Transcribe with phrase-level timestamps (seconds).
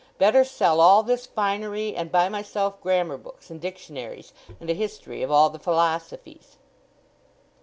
[0.17, 5.21] Better sell all this finery and buy myself grammar books and dictionaries and a history
[5.21, 6.57] of all the philosophies!"